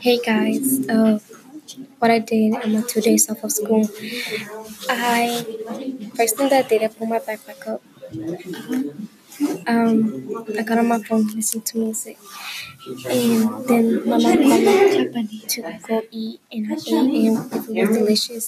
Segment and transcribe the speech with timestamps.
[0.00, 1.18] Hey guys, uh,
[1.98, 3.88] what I did on my two days off of school,
[4.90, 5.44] I
[6.16, 7.82] first thing that I did, I pulled my backpack up.
[9.66, 12.18] Um, I got on my phone, listening to music,
[13.10, 17.98] and then my mom called me to go eat, and I ate, and it was
[17.98, 18.46] delicious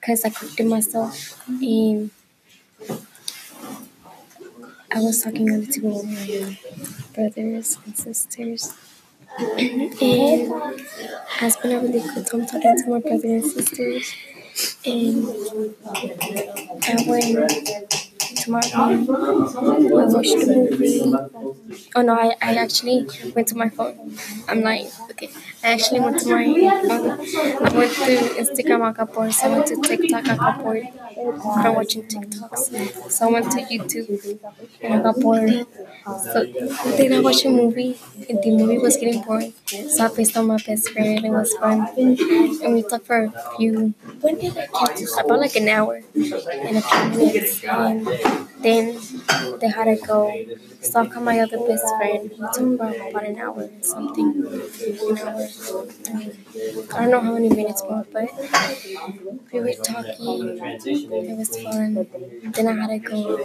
[0.00, 2.10] because I cooked it myself, and
[4.90, 6.58] I was talking with my
[7.14, 8.74] brothers and sisters.
[9.38, 9.92] And
[11.42, 14.14] it's been a really good time talking to my brothers and sisters.
[14.86, 15.26] And
[16.84, 18.03] I went
[18.48, 18.60] my.
[18.74, 18.96] I
[20.06, 21.12] watched a movie.
[21.96, 24.16] Oh no, I, I actually went to my phone.
[24.48, 25.30] I'm like, okay.
[25.62, 27.10] I actually went to my phone.
[27.10, 29.32] I went to Instagram.
[29.32, 33.10] So I went to TikTok, I got bored from watching TikToks.
[33.10, 34.38] So I went to YouTube
[34.82, 35.66] and bored.
[36.32, 36.44] So
[36.96, 39.52] then I watched a movie and the movie was getting boring.
[39.66, 41.88] So I faced on my best friend and it was fun.
[41.96, 43.94] And we talked for a few,
[45.18, 47.64] about like an hour and a few minutes.
[47.64, 48.06] And
[48.64, 48.98] then
[49.60, 50.20] they had to go.
[50.82, 52.30] I my other best friend.
[52.30, 52.36] we
[52.70, 54.28] me about, about an hour or something.
[55.10, 55.48] An hour.
[56.94, 58.30] I don't know how many minutes more, but
[59.52, 60.58] we were talking.
[60.60, 62.06] It was fun.
[62.54, 63.36] Then I had to go,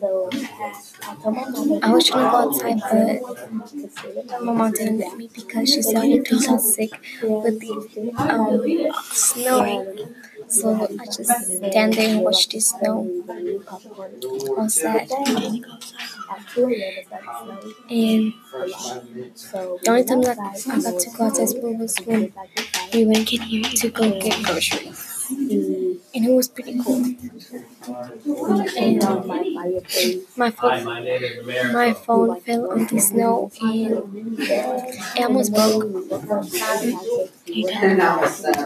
[1.84, 5.98] I was trying to go outside, but my mom didn't let me because she said
[5.98, 9.96] I got sick with the um, snow.
[10.48, 11.32] So I just
[11.70, 13.10] stand there and watch the snow.
[14.58, 15.10] All sad.
[17.90, 18.34] And
[19.80, 22.32] the only time that I got to go outside school was when
[22.94, 25.12] we went to go get groceries.
[25.30, 27.04] And it was pretty cool.
[28.78, 29.04] And
[30.38, 30.86] my phone,
[31.74, 34.04] my phone fell on the snow and
[35.18, 35.84] it almost broke.